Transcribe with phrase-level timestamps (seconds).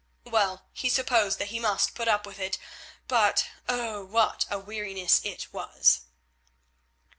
[0.25, 2.57] Well, he supposed that he must put up with it,
[3.07, 4.03] but oh!
[4.03, 6.01] what a weariness it was.